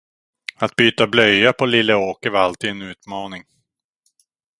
Att 0.55 0.75
byta 0.75 1.07
blöja 1.07 1.53
på 1.53 1.65
lille 1.65 1.95
Åke 1.95 2.29
var 2.29 2.39
alltid 2.39 2.69
en 2.69 2.81
utmaning. 2.81 3.43